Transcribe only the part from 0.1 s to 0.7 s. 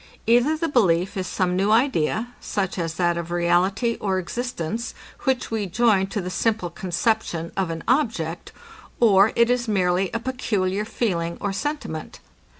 Either the